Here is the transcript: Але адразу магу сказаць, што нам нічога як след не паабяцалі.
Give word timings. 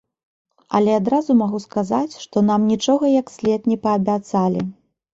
Але 0.79 0.91
адразу 0.99 1.31
магу 1.43 1.59
сказаць, 1.67 2.13
што 2.23 2.45
нам 2.49 2.67
нічога 2.73 3.15
як 3.21 3.33
след 3.37 3.71
не 3.73 3.81
паабяцалі. 3.89 4.69